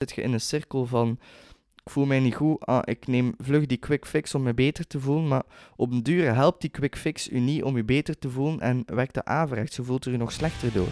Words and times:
zit 0.00 0.14
je 0.14 0.22
in 0.22 0.32
een 0.32 0.40
cirkel 0.40 0.86
van 0.86 1.18
ik 1.84 1.90
voel 1.90 2.04
mij 2.04 2.20
niet 2.20 2.34
goed, 2.34 2.66
ah, 2.66 2.82
ik 2.84 3.06
neem 3.06 3.34
vlug 3.38 3.66
die 3.66 3.78
quick 3.78 4.06
fix 4.06 4.34
om 4.34 4.42
me 4.42 4.54
beter 4.54 4.86
te 4.86 5.00
voelen, 5.00 5.28
maar 5.28 5.42
op 5.76 5.90
een 5.90 6.02
duur 6.02 6.34
helpt 6.34 6.60
die 6.60 6.70
quick 6.70 6.96
fix 6.96 7.30
u 7.30 7.38
niet 7.38 7.62
om 7.62 7.76
je 7.76 7.84
beter 7.84 8.18
te 8.18 8.30
voelen 8.30 8.60
en 8.60 8.82
werkt 8.86 9.14
de 9.14 9.24
averechts, 9.24 9.76
je 9.76 9.82
voelt 9.82 10.04
er 10.04 10.12
u 10.12 10.16
nog 10.16 10.32
slechter 10.32 10.72
door. 10.72 10.88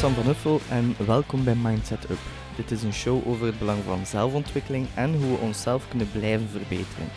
Sam 0.00 0.12
van 0.12 0.28
Uffel 0.28 0.60
en 0.70 1.06
welkom 1.06 1.44
bij 1.44 1.54
Mindset 1.54 2.10
Up. 2.10 2.18
Dit 2.56 2.70
is 2.70 2.82
een 2.82 2.92
show 2.92 3.28
over 3.28 3.46
het 3.46 3.58
belang 3.58 3.82
van 3.82 4.06
zelfontwikkeling 4.06 4.86
en 4.94 5.14
hoe 5.14 5.30
we 5.30 5.42
onszelf 5.42 5.88
kunnen 5.88 6.10
blijven 6.10 6.48
verbeteren. 6.48 7.08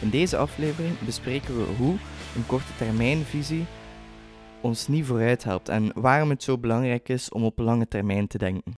In 0.00 0.10
deze 0.10 0.36
aflevering 0.36 0.98
bespreken 0.98 1.56
we 1.56 1.64
hoe 1.78 1.96
een 2.36 2.46
korte 2.46 2.76
termijnvisie 2.78 3.64
ons 4.60 4.88
niet 4.88 5.06
vooruit 5.06 5.44
helpt 5.44 5.68
en 5.68 5.92
waarom 5.94 6.30
het 6.30 6.42
zo 6.42 6.58
belangrijk 6.58 7.08
is 7.08 7.28
om 7.28 7.44
op 7.44 7.58
lange 7.58 7.88
termijn 7.88 8.26
te 8.26 8.38
denken. 8.38 8.72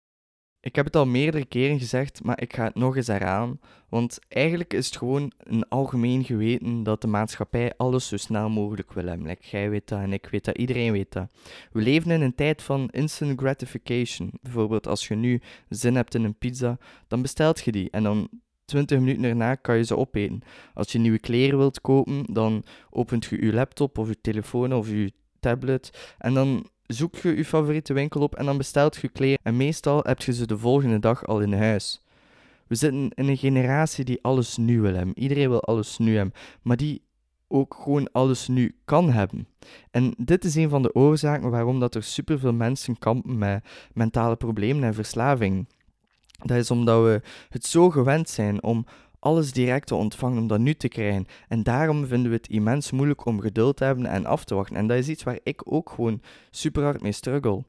Ik 0.60 0.76
heb 0.76 0.84
het 0.84 0.96
al 0.96 1.06
meerdere 1.06 1.44
keren 1.44 1.78
gezegd, 1.78 2.24
maar 2.24 2.40
ik 2.40 2.54
ga 2.54 2.64
het 2.64 2.74
nog 2.74 2.96
eens 2.96 3.06
herhalen, 3.06 3.60
want 3.88 4.18
eigenlijk 4.28 4.72
is 4.74 4.86
het 4.86 4.96
gewoon 4.96 5.32
een 5.38 5.68
algemeen 5.68 6.24
geweten 6.24 6.82
dat 6.82 7.00
de 7.00 7.06
maatschappij 7.06 7.72
alles 7.76 8.08
zo 8.08 8.16
snel 8.16 8.48
mogelijk 8.48 8.92
wil 8.92 9.06
hebben. 9.06 9.36
Jij 9.40 9.70
weet 9.70 9.88
dat 9.88 10.00
en 10.00 10.12
ik 10.12 10.28
weet 10.30 10.44
dat, 10.44 10.58
iedereen 10.58 10.92
weet 10.92 11.12
dat. 11.12 11.32
We 11.72 11.82
leven 11.82 12.10
in 12.10 12.20
een 12.20 12.34
tijd 12.34 12.62
van 12.62 12.88
instant 12.90 13.40
gratification. 13.40 14.32
Bijvoorbeeld 14.42 14.86
als 14.86 15.08
je 15.08 15.14
nu 15.14 15.40
zin 15.68 15.94
hebt 15.94 16.14
in 16.14 16.24
een 16.24 16.38
pizza, 16.38 16.78
dan 17.08 17.22
bestelt 17.22 17.60
je 17.60 17.72
die 17.72 17.90
en 17.90 18.02
dan 18.02 18.28
20 18.64 18.98
minuten 18.98 19.22
daarna 19.22 19.54
kan 19.54 19.76
je 19.76 19.84
ze 19.84 19.96
opeten. 19.96 20.42
Als 20.74 20.92
je 20.92 20.98
nieuwe 20.98 21.18
kleren 21.18 21.58
wilt 21.58 21.80
kopen, 21.80 22.24
dan 22.32 22.64
opent 22.90 23.24
je 23.24 23.44
je 23.44 23.52
laptop 23.52 23.98
of 23.98 24.08
je 24.08 24.20
telefoon 24.20 24.74
of 24.74 24.88
je 24.88 25.12
tablet 25.40 26.14
en 26.18 26.34
dan 26.34 26.68
zoek 26.88 27.16
je 27.16 27.36
je 27.36 27.44
favoriete 27.44 27.92
winkel 27.92 28.20
op 28.20 28.34
en 28.34 28.44
dan 28.44 28.56
bestelt 28.56 28.96
je 28.96 29.08
kleren. 29.08 29.38
En 29.42 29.56
meestal 29.56 30.00
heb 30.02 30.22
je 30.22 30.32
ze 30.32 30.46
de 30.46 30.58
volgende 30.58 30.98
dag 30.98 31.26
al 31.26 31.40
in 31.40 31.52
huis. 31.52 32.02
We 32.66 32.74
zitten 32.74 33.10
in 33.14 33.28
een 33.28 33.36
generatie 33.36 34.04
die 34.04 34.22
alles 34.22 34.56
nu 34.56 34.80
wil 34.80 34.94
hebben. 34.94 35.18
Iedereen 35.18 35.48
wil 35.48 35.62
alles 35.62 35.98
nu 35.98 36.16
hebben, 36.16 36.34
maar 36.62 36.76
die 36.76 37.02
ook 37.48 37.74
gewoon 37.82 38.12
alles 38.12 38.48
nu 38.48 38.74
kan 38.84 39.10
hebben. 39.10 39.48
En 39.90 40.14
dit 40.16 40.44
is 40.44 40.54
een 40.54 40.68
van 40.68 40.82
de 40.82 40.94
oorzaken 40.94 41.50
waarom 41.50 41.80
dat 41.80 41.94
er 41.94 42.02
superveel 42.02 42.52
mensen 42.52 42.98
kampen 42.98 43.38
met 43.38 43.64
mentale 43.92 44.36
problemen 44.36 44.84
en 44.84 44.94
verslaving. 44.94 45.68
Dat 46.38 46.56
is 46.56 46.70
omdat 46.70 47.04
we 47.04 47.20
het 47.48 47.64
zo 47.64 47.90
gewend 47.90 48.28
zijn 48.28 48.62
om 48.62 48.86
alles 49.18 49.52
direct 49.52 49.86
te 49.86 49.94
ontvangen, 49.94 50.38
om 50.38 50.46
dat 50.46 50.58
nu 50.58 50.74
te 50.74 50.88
krijgen. 50.88 51.26
En 51.48 51.62
daarom 51.62 52.06
vinden 52.06 52.30
we 52.30 52.36
het 52.36 52.48
immens 52.48 52.90
moeilijk 52.90 53.26
om 53.26 53.40
geduld 53.40 53.76
te 53.76 53.84
hebben 53.84 54.06
en 54.06 54.26
af 54.26 54.44
te 54.44 54.54
wachten. 54.54 54.76
En 54.76 54.86
dat 54.86 54.98
is 54.98 55.08
iets 55.08 55.22
waar 55.22 55.38
ik 55.42 55.72
ook 55.72 55.90
gewoon 55.90 56.20
super 56.50 56.82
hard 56.82 57.02
mee 57.02 57.12
struggle. 57.12 57.64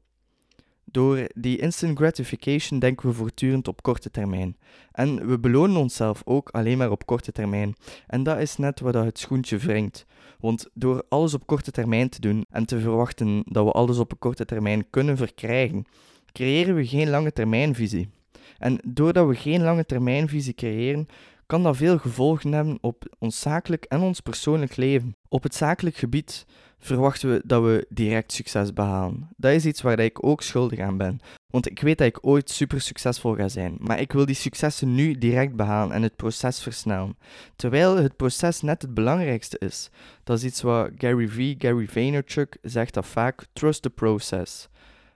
Door 0.92 1.28
die 1.34 1.58
instant 1.58 1.98
gratification 1.98 2.80
denken 2.80 3.08
we 3.08 3.14
voortdurend 3.14 3.68
op 3.68 3.82
korte 3.82 4.12
termijn. 4.12 4.58
En 4.92 5.28
we 5.28 5.40
belonen 5.40 5.78
onszelf 5.78 6.22
ook 6.26 6.50
alleen 6.50 6.78
maar 6.78 6.92
op 6.92 7.06
korte 7.06 7.32
termijn. 7.32 7.76
En 8.08 8.24
dat 8.24 8.40
is 8.40 8.58
net 8.58 8.80
waar 8.80 8.94
het 8.94 9.20
schoentje 9.20 9.58
wringt. 9.58 10.06
Want 10.40 10.70
door 10.74 11.04
alles 11.10 11.34
op 11.34 11.46
korte 11.46 11.72
termijn 11.72 12.10
te 12.10 12.22
doen 12.22 12.46
en 12.50 12.66
te 12.66 12.80
verwachten 12.80 13.44
dat 13.46 13.66
we 13.66 13.72
alles 13.72 13.98
op 13.98 14.12
een 14.12 14.20
korte 14.20 14.46
termijn 14.46 14.90
kunnen 14.90 15.18
verkrijgen, 15.18 15.86
creëren 16.32 16.76
we 16.76 16.88
geen 16.88 17.10
lange 17.10 17.34
termijnvisie. 17.34 18.10
En 18.58 18.80
doordat 18.86 19.28
we 19.28 19.36
geen 19.36 19.62
lange 19.62 19.86
termijnvisie 19.86 20.54
creëren, 20.54 21.08
kan 21.50 21.64
dat 21.64 21.78
veel 21.78 21.98
gevolgen 21.98 22.52
hebben 22.52 22.78
op 22.82 23.16
ons 23.20 23.40
zakelijk 23.40 23.84
en 23.84 24.02
ons 24.02 24.20
persoonlijk 24.20 24.76
leven. 24.76 25.16
Op 25.28 25.44
het 25.44 25.56
zakelijk 25.56 25.96
gebied 25.96 26.46
verwachten 26.80 27.30
we 27.32 27.42
dat 27.46 27.64
we 27.64 27.86
direct 27.90 28.32
succes 28.32 28.74
behalen. 28.74 29.30
Dat 29.38 29.52
is 29.52 29.66
iets 29.66 29.82
waar 29.82 30.00
ik 30.00 30.26
ook 30.26 30.42
schuldig 30.42 30.80
aan 30.80 30.98
ben. 30.98 31.20
Want 31.48 31.70
ik 31.70 31.80
weet 31.82 31.98
dat 31.98 32.08
ik 32.08 32.26
ooit 32.26 32.50
super 32.50 32.82
succesvol 32.82 33.36
ga 33.36 33.48
zijn, 33.48 33.78
maar 33.80 34.00
ik 34.00 34.12
wil 34.12 34.26
die 34.26 34.36
successen 34.36 34.96
nu 34.96 35.18
direct 35.18 35.56
behalen 35.56 35.96
en 35.96 36.02
het 36.02 36.16
proces 36.16 36.62
versnellen. 36.62 37.18
Terwijl 37.56 37.96
het 37.96 38.16
proces 38.16 38.62
net 38.62 38.82
het 38.82 38.94
belangrijkste 38.94 39.60
is. 39.60 39.90
Dat 40.24 40.38
is 40.38 40.44
iets 40.44 40.62
wat 40.62 40.90
Gary 40.98 41.28
V, 41.28 41.56
Gary 41.58 41.88
Vaynerchuk 41.88 42.58
zegt 42.62 42.94
dat 42.94 43.06
vaak: 43.06 43.46
trust 43.54 43.82
the 43.82 43.90
process. 43.90 44.68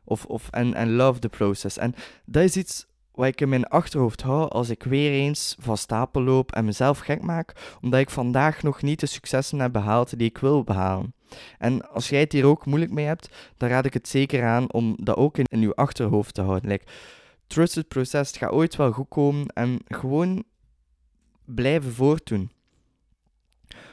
Of, 0.03 0.25
of, 0.25 0.47
en, 0.49 0.73
en 0.73 0.95
love 0.95 1.19
the 1.19 1.29
process. 1.29 1.77
En 1.77 1.93
dat 2.25 2.43
is 2.43 2.57
iets 2.57 2.85
wat 3.15 3.27
ik 3.27 3.41
in 3.41 3.49
mijn 3.49 3.65
achterhoofd 3.67 4.21
hou 4.21 4.49
als 4.49 4.69
ik 4.69 4.83
weer 4.83 5.11
eens 5.11 5.55
van 5.59 5.77
stapel 5.77 6.21
loop 6.21 6.51
en 6.51 6.65
mezelf 6.65 6.99
gek 6.99 7.21
maak, 7.21 7.77
omdat 7.81 7.99
ik 7.99 8.09
vandaag 8.09 8.63
nog 8.63 8.81
niet 8.81 8.99
de 8.99 9.05
successen 9.05 9.59
heb 9.59 9.71
behaald 9.71 10.17
die 10.17 10.27
ik 10.27 10.37
wil 10.37 10.63
behalen. 10.63 11.13
En 11.57 11.89
als 11.89 12.09
jij 12.09 12.19
het 12.19 12.31
hier 12.31 12.45
ook 12.45 12.65
moeilijk 12.65 12.91
mee 12.91 13.05
hebt, 13.05 13.35
dan 13.57 13.69
raad 13.69 13.85
ik 13.85 13.93
het 13.93 14.07
zeker 14.07 14.43
aan 14.45 14.71
om 14.73 14.95
dat 14.97 15.15
ook 15.15 15.37
in, 15.37 15.45
in 15.49 15.61
je 15.61 15.75
achterhoofd 15.75 16.33
te 16.33 16.41
houden. 16.41 16.69
Like, 16.69 16.85
trust 17.47 17.75
het 17.75 17.87
proces, 17.87 18.27
het 18.27 18.37
gaat 18.37 18.51
ooit 18.51 18.75
wel 18.75 18.91
goed 18.91 19.07
komen 19.09 19.47
en 19.47 19.79
gewoon 19.87 20.43
blijven 21.45 21.93
voortdoen. 21.93 22.51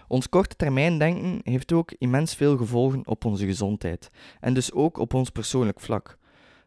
Ons 0.08 0.28
korte 0.28 0.56
termijn 0.56 0.98
denken 0.98 1.40
heeft 1.42 1.72
ook 1.72 1.92
immens 1.98 2.34
veel 2.34 2.56
gevolgen 2.56 3.06
op 3.06 3.24
onze 3.24 3.46
gezondheid 3.46 4.10
en 4.40 4.54
dus 4.54 4.72
ook 4.72 4.98
op 4.98 5.14
ons 5.14 5.30
persoonlijk 5.30 5.80
vlak. 5.80 6.18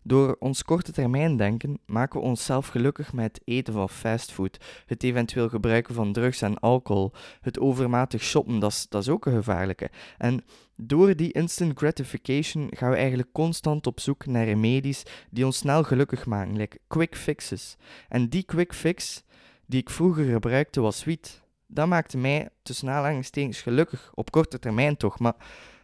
Door 0.03 0.35
ons 0.39 0.63
korte 0.63 0.91
termijn 0.91 1.37
denken 1.37 1.79
maken 1.85 2.19
we 2.19 2.25
onszelf 2.25 2.67
gelukkig 2.67 3.13
met 3.13 3.25
het 3.25 3.41
eten 3.45 3.73
van 3.73 3.89
fastfood, 3.89 4.57
het 4.85 5.03
eventueel 5.03 5.49
gebruiken 5.49 5.95
van 5.95 6.13
drugs 6.13 6.41
en 6.41 6.59
alcohol, 6.59 7.11
het 7.41 7.59
overmatig 7.59 8.21
shoppen, 8.21 8.59
dat 8.59 8.87
is, 8.91 9.09
ook 9.09 9.25
een 9.25 9.35
gevaarlijke. 9.35 9.89
En 10.17 10.43
door 10.75 11.15
die 11.15 11.31
instant 11.31 11.77
gratification 11.77 12.67
gaan 12.71 12.89
we 12.89 12.95
eigenlijk 12.95 13.31
constant 13.31 13.87
op 13.87 13.99
zoek 13.99 14.25
naar 14.25 14.45
remedies 14.45 15.03
die 15.29 15.45
ons 15.45 15.57
snel 15.57 15.83
gelukkig 15.83 16.25
maken, 16.25 16.67
quick 16.87 17.15
fixes. 17.15 17.77
En 18.09 18.29
die 18.29 18.43
quick 18.43 18.73
fix 18.73 19.23
die 19.65 19.79
ik 19.79 19.89
vroeger 19.89 20.25
gebruikte 20.25 20.81
was 20.81 21.03
wiet. 21.03 21.41
Dat 21.67 21.87
maakte 21.87 22.17
mij 22.17 22.49
tussen 22.63 22.89
aanhalingstekens 22.89 23.61
gelukkig, 23.61 24.11
op 24.13 24.31
korte 24.31 24.59
termijn 24.59 24.97
toch, 24.97 25.19
maar 25.19 25.35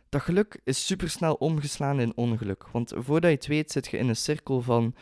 dat 0.10 0.22
geluk 0.22 0.60
is 0.64 0.86
supersnel 0.86 1.34
omgeslaan 1.34 2.00
in 2.00 2.18
ongeluk. 2.18 2.68
Want 2.72 2.94
voordat 2.98 3.30
je 3.30 3.36
het 3.36 3.48
weet, 3.48 3.72
zit 3.72 3.88
je 3.88 3.98
in 3.98 4.10
een 4.10 4.16
cirkel 4.16 4.62
van 4.62 4.94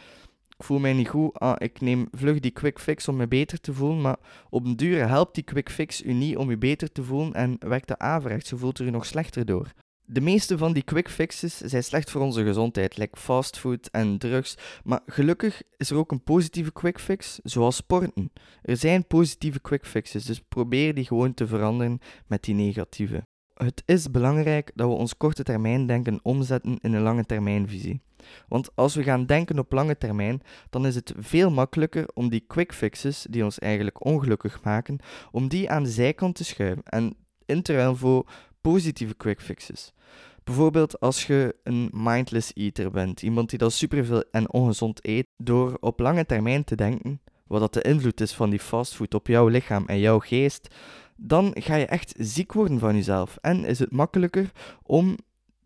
ik 0.57 0.63
voel 0.63 0.79
mij 0.79 0.93
niet 0.93 1.07
goed, 1.07 1.33
ah, 1.33 1.55
ik 1.57 1.81
neem 1.81 2.07
vlug 2.11 2.39
die 2.39 2.51
quick 2.51 2.79
fix 2.79 3.07
om 3.07 3.15
me 3.15 3.27
beter 3.27 3.59
te 3.59 3.73
voelen, 3.73 4.01
maar 4.01 4.17
op 4.49 4.65
een 4.65 4.75
duur 4.75 5.07
helpt 5.07 5.35
die 5.35 5.43
quick 5.43 5.69
fix 5.69 6.03
u 6.03 6.13
niet 6.13 6.37
om 6.37 6.49
je 6.49 6.57
beter 6.57 6.91
te 6.91 7.03
voelen 7.03 7.33
en 7.33 7.55
werkt 7.59 7.87
de 7.87 7.99
averechts, 7.99 8.49
je 8.49 8.57
voelt 8.57 8.79
er 8.79 8.85
u 8.85 8.89
nog 8.89 9.05
slechter 9.05 9.45
door. 9.45 9.73
De 10.09 10.21
meeste 10.21 10.57
van 10.57 10.73
die 10.73 10.83
quick 10.83 11.09
fixes 11.09 11.57
zijn 11.57 11.83
slecht 11.83 12.11
voor 12.11 12.21
onze 12.21 12.43
gezondheid, 12.43 12.97
like 12.97 13.17
fastfood 13.17 13.87
en 13.91 14.17
drugs. 14.17 14.57
Maar 14.83 14.99
gelukkig 15.05 15.61
is 15.77 15.89
er 15.89 15.97
ook 15.97 16.11
een 16.11 16.23
positieve 16.23 16.71
quick 16.71 16.99
fix, 16.99 17.39
zoals 17.43 17.75
sporten. 17.75 18.31
Er 18.61 18.77
zijn 18.77 19.07
positieve 19.07 19.61
quick 19.61 19.85
fixes, 19.85 20.25
dus 20.25 20.41
probeer 20.47 20.93
die 20.93 21.05
gewoon 21.05 21.33
te 21.33 21.47
veranderen 21.47 21.99
met 22.27 22.43
die 22.43 22.55
negatieve. 22.55 23.23
Het 23.57 23.83
is 23.85 24.11
belangrijk 24.11 24.71
dat 24.75 24.87
we 24.87 24.93
ons 24.93 25.17
korte 25.17 25.43
termijn 25.43 25.87
denken 25.87 26.19
omzetten 26.23 26.77
in 26.81 26.93
een 26.93 27.01
lange 27.01 27.25
termijnvisie. 27.25 28.01
Want 28.47 28.69
als 28.75 28.95
we 28.95 29.03
gaan 29.03 29.25
denken 29.25 29.59
op 29.59 29.71
lange 29.71 29.97
termijn, 29.97 30.41
dan 30.69 30.85
is 30.85 30.95
het 30.95 31.13
veel 31.17 31.51
makkelijker 31.51 32.07
om 32.13 32.29
die 32.29 32.43
quick 32.47 32.73
fixes, 32.73 33.25
die 33.29 33.43
ons 33.43 33.59
eigenlijk 33.59 34.05
ongelukkig 34.05 34.63
maken, 34.63 34.99
om 35.31 35.47
die 35.47 35.69
aan 35.69 35.83
de 35.83 35.89
zijkant 35.89 36.35
te 36.35 36.43
schuiven 36.43 36.83
en 36.83 37.15
in 37.45 37.61
te 37.61 37.91
voor 37.95 38.29
positieve 38.61 39.15
quick 39.15 39.41
fixes. 39.41 39.93
Bijvoorbeeld 40.43 40.99
als 40.99 41.27
je 41.27 41.55
een 41.63 41.89
mindless 41.93 42.53
eater 42.53 42.91
bent, 42.91 43.21
iemand 43.21 43.49
die 43.49 43.59
dan 43.59 43.71
superveel 43.71 44.23
en 44.31 44.51
ongezond 44.51 44.99
eet, 45.07 45.27
door 45.37 45.77
op 45.79 45.99
lange 45.99 46.25
termijn 46.25 46.63
te 46.63 46.75
denken, 46.75 47.21
wat 47.47 47.59
dat 47.59 47.73
de 47.73 47.81
invloed 47.81 48.21
is 48.21 48.33
van 48.33 48.49
die 48.49 48.59
fastfood 48.59 49.13
op 49.13 49.27
jouw 49.27 49.47
lichaam 49.47 49.85
en 49.85 49.99
jouw 49.99 50.19
geest, 50.19 50.67
dan 51.17 51.51
ga 51.53 51.75
je 51.75 51.85
echt 51.85 52.13
ziek 52.17 52.53
worden 52.53 52.79
van 52.79 52.95
jezelf. 52.95 53.37
En 53.41 53.65
is 53.65 53.79
het 53.79 53.91
makkelijker 53.91 54.51
om 54.83 55.17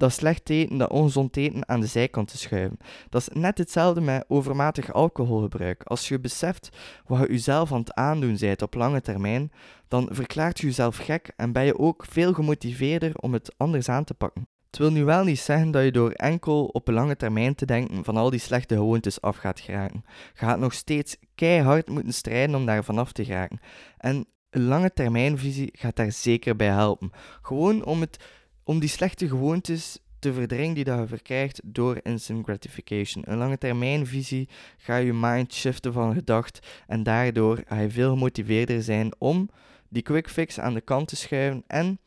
dat 0.01 0.13
slecht 0.13 0.50
eten, 0.50 0.77
dat 0.77 0.89
ongezond 0.89 1.38
eten 1.38 1.68
aan 1.68 1.80
de 1.80 1.88
zijkant 1.88 2.27
te 2.27 2.38
schuiven. 2.38 2.77
Dat 3.09 3.21
is 3.21 3.30
net 3.33 3.57
hetzelfde 3.57 4.01
met 4.01 4.25
overmatig 4.27 4.94
alcoholgebruik. 4.94 5.83
Als 5.83 6.07
je 6.07 6.19
beseft 6.19 6.69
wat 7.06 7.19
je 7.19 7.27
jezelf 7.27 7.71
aan 7.71 7.80
het 7.80 7.94
aandoen 7.94 8.38
bent 8.39 8.62
op 8.62 8.74
lange 8.74 9.01
termijn, 9.01 9.51
dan 9.88 10.09
verklaart 10.12 10.59
je 10.59 10.65
jezelf 10.68 10.98
gek 10.98 11.31
en 11.36 11.51
ben 11.51 11.65
je 11.65 11.80
ook 11.80 12.06
veel 12.09 12.33
gemotiveerder 12.33 13.15
om 13.15 13.33
het 13.33 13.54
anders 13.57 13.89
aan 13.89 14.04
te 14.04 14.13
pakken. 14.13 14.47
Het 14.71 14.80
wil 14.80 14.92
nu 14.92 15.04
wel 15.04 15.24
niet 15.24 15.39
zeggen 15.39 15.71
dat 15.71 15.83
je 15.83 15.92
door 15.92 16.12
enkel 16.12 16.65
op 16.65 16.88
een 16.88 16.94
lange 16.94 17.15
termijn 17.15 17.56
te 17.56 17.65
denken 17.65 18.04
van 18.04 18.18
al 18.18 18.30
die 18.30 18.39
slechte 18.39 18.75
gewoontes 18.75 19.21
af 19.21 19.38
gaat 19.38 19.59
geraken. 19.59 20.04
Je 20.06 20.45
gaat 20.45 20.59
nog 20.59 20.74
steeds 20.74 21.18
keihard 21.36 21.89
moeten 21.89 22.13
strijden 22.13 22.56
om 22.56 22.65
daar 22.65 22.83
vanaf 22.83 23.12
te 23.12 23.25
geraken. 23.25 23.59
En 23.97 24.25
lange 24.51 24.94
termijnvisie 24.94 25.69
gaat 25.74 25.95
daar 25.95 26.12
zeker 26.12 26.56
bij 26.56 26.68
helpen. 26.68 27.12
Gewoon 27.42 27.86
om, 27.86 28.01
het, 28.01 28.24
om 28.63 28.80
die 28.80 28.89
slechte 28.89 29.27
gewoontes 29.27 30.00
te 30.19 30.33
verdringen 30.33 30.75
die 30.75 30.83
dat 30.83 31.00
je 31.00 31.07
verkrijgt 31.07 31.62
door 31.63 32.00
instant 32.03 32.45
gratification. 32.45 33.24
Een 33.27 33.38
lange 33.38 33.57
termijn 33.57 34.07
visie 34.07 34.50
ga 34.77 34.95
je 34.95 35.13
mind 35.13 35.53
shiften 35.53 35.94
van 35.94 36.13
gedacht 36.13 36.68
en 36.88 37.03
daardoor 37.03 37.63
ga 37.68 37.80
je 37.80 37.89
veel 37.89 38.09
gemotiveerder 38.09 38.83
zijn 38.83 39.12
om 39.18 39.50
die 39.89 40.01
quick 40.03 40.30
fix 40.30 40.59
aan 40.59 40.74
de 40.74 40.81
kant 40.81 41.07
te 41.07 41.15
schuiven 41.15 41.63
en 41.68 42.00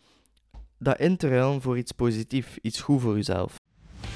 dat 0.79 0.99
in 0.99 1.17
te 1.17 1.29
ruilen 1.29 1.63
voor 1.63 1.79
iets 1.79 1.93
positiefs, 1.93 2.59
iets 2.63 2.81
goed 2.81 3.01
voor 3.01 3.15
jezelf. 3.15 3.61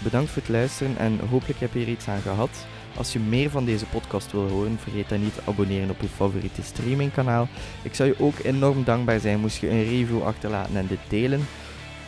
Bedankt 0.02 0.30
voor 0.30 0.42
het 0.42 0.50
luisteren 0.50 0.96
en 0.96 1.18
hopelijk 1.18 1.60
heb 1.60 1.72
je 1.72 1.80
er 1.80 1.88
iets 1.88 2.08
aan 2.08 2.20
gehad. 2.20 2.66
Als 2.98 3.12
je 3.12 3.18
meer 3.18 3.50
van 3.50 3.64
deze 3.64 3.84
podcast 3.84 4.32
wil 4.32 4.48
horen, 4.48 4.78
vergeet 4.78 5.08
dan 5.08 5.22
niet 5.22 5.34
te 5.34 5.40
abonneren 5.44 5.90
op 5.90 6.00
je 6.00 6.08
favoriete 6.08 6.62
streamingkanaal. 6.62 7.48
Ik 7.82 7.94
zou 7.94 8.08
je 8.08 8.20
ook 8.20 8.38
enorm 8.42 8.84
dankbaar 8.84 9.20
zijn 9.20 9.40
moest 9.40 9.60
je 9.60 9.70
een 9.70 9.84
review 9.84 10.22
achterlaten 10.22 10.76
en 10.76 10.86
dit 10.86 10.98
delen. 11.08 11.46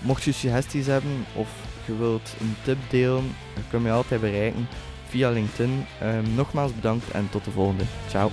Mocht 0.03 0.23
je 0.23 0.33
suggesties 0.33 0.87
hebben 0.87 1.25
of 1.35 1.49
je 1.85 1.97
wilt 1.97 2.35
een 2.41 2.55
tip 2.65 2.79
delen, 2.89 3.35
dan 3.55 3.65
kun 3.71 3.83
je 3.83 3.91
altijd 3.91 4.21
bereiken 4.21 4.69
via 5.09 5.31
LinkedIn. 5.31 5.87
Um, 6.03 6.35
nogmaals 6.35 6.75
bedankt 6.75 7.11
en 7.11 7.29
tot 7.31 7.45
de 7.45 7.51
volgende. 7.51 7.85
Ciao. 8.09 8.31